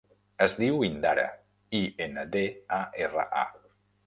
[0.45, 1.25] Es diu Indara:
[1.81, 2.43] i, ena, de,
[2.79, 3.47] a, erra, a.